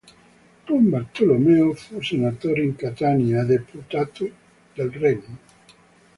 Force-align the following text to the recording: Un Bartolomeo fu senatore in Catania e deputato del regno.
Un 0.69 0.89
Bartolomeo 0.89 1.75
fu 1.75 2.01
senatore 2.01 2.63
in 2.63 2.75
Catania 2.75 3.41
e 3.41 3.45
deputato 3.45 4.27
del 4.73 4.89
regno. 4.89 5.37